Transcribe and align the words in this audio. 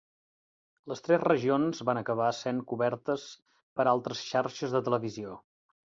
Les 0.91 1.03
tres 1.07 1.21
regions 1.23 1.83
van 1.91 2.01
acabar 2.03 2.31
sent 2.39 2.63
cobertes 2.73 3.29
per 3.79 3.89
altres 3.95 4.27
xarxes 4.33 4.79
de 4.79 4.87
televisió. 4.91 5.41